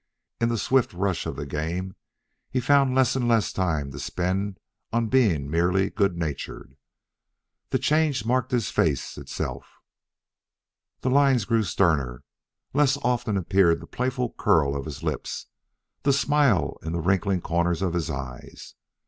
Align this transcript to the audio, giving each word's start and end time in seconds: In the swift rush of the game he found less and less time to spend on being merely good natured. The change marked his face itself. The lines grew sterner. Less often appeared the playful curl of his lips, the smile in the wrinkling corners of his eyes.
In 0.39 0.49
the 0.49 0.57
swift 0.57 0.93
rush 0.93 1.27
of 1.27 1.35
the 1.35 1.45
game 1.45 1.93
he 2.49 2.59
found 2.59 2.95
less 2.95 3.15
and 3.15 3.27
less 3.27 3.53
time 3.53 3.91
to 3.91 3.99
spend 3.99 4.57
on 4.91 5.09
being 5.09 5.47
merely 5.47 5.91
good 5.91 6.17
natured. 6.17 6.75
The 7.69 7.77
change 7.77 8.25
marked 8.25 8.49
his 8.51 8.71
face 8.71 9.15
itself. 9.19 9.77
The 11.01 11.11
lines 11.11 11.45
grew 11.45 11.61
sterner. 11.61 12.23
Less 12.73 12.97
often 13.03 13.37
appeared 13.37 13.79
the 13.79 13.85
playful 13.85 14.33
curl 14.33 14.75
of 14.75 14.85
his 14.85 15.03
lips, 15.03 15.45
the 16.01 16.13
smile 16.13 16.79
in 16.81 16.93
the 16.93 16.99
wrinkling 16.99 17.41
corners 17.41 17.83
of 17.83 17.93
his 17.93 18.09
eyes. 18.09 18.73